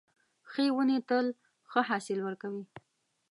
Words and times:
ښې 0.49 0.65
ونې 0.75 0.97
تل 1.09 1.25
ښه 1.71 1.81
حاصل 1.89 2.19
ورکوي. 2.23 2.63